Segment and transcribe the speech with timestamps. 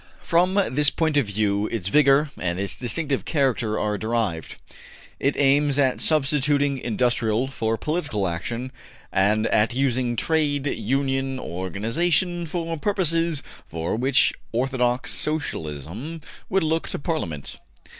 [0.23, 4.55] From this point of view its vigor and its distinctive character are derived.
[5.19, 8.71] It aims at substituting industrial for political action,
[9.11, 16.97] and at using Trade Union organization for purposes for which orthodox Socialism would look to
[16.97, 17.59] Parliament.